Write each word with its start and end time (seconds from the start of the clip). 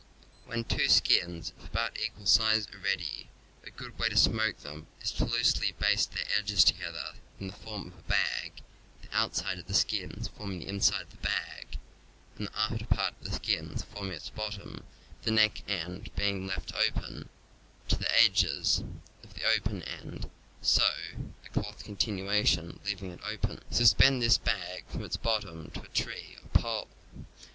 When 0.47 0.63
two 0.63 0.89
skins 0.89 1.53
of 1.59 1.65
about 1.65 1.95
equal 1.99 2.25
size 2.25 2.65
are 2.73 2.79
ready, 2.79 3.27
a 3.63 3.69
good 3.69 3.99
way 3.99 4.09
to 4.09 4.17
smoke 4.17 4.57
them 4.61 4.87
is 4.99 5.11
to 5.11 5.25
loosely 5.25 5.73
baste 5.73 6.13
their 6.13 6.25
edges 6.35 6.63
together 6.63 7.13
in 7.39 7.45
the 7.45 7.53
form 7.53 7.89
of 7.89 7.99
a 7.99 8.09
bag, 8.09 8.63
the 9.03 9.15
outside 9.15 9.59
of 9.59 9.67
the 9.67 9.75
skins 9.75 10.27
forming 10.27 10.57
the 10.57 10.67
inside 10.67 11.03
of 11.03 11.11
the 11.11 11.17
bag 11.17 11.77
and 12.35 12.47
the 12.47 12.57
after 12.57 12.85
part 12.87 13.13
of 13.19 13.25
the 13.25 13.33
skins 13.35 13.83
forming 13.83 14.13
its 14.13 14.31
bottom, 14.31 14.83
the 15.21 15.29
neck 15.29 15.61
end 15.69 16.09
be 16.15 16.23
ing 16.29 16.47
left 16.47 16.73
open; 16.73 17.29
to 17.87 17.95
the 17.95 18.11
edges 18.23 18.79
of 19.23 19.35
the 19.35 19.43
open 19.55 19.83
end 19.83 20.31
sew 20.63 21.13
a 21.45 21.49
cloth 21.49 21.83
continuation, 21.83 22.79
leaving 22.85 23.11
it 23.11 23.21
open. 23.23 23.61
Suspend 23.69 24.19
this 24.19 24.39
bag 24.39 24.83
from 24.87 25.03
its 25.03 25.17
bottom 25.17 25.69
to 25.75 25.83
a 25.83 25.87
tree 25.89 26.37
or 26.41 26.49
pole. 26.59 26.87